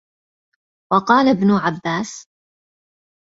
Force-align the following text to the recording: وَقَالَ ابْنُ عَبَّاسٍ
وَقَالَ 0.93 1.27
ابْنُ 1.27 1.51
عَبَّاسٍ 1.51 2.27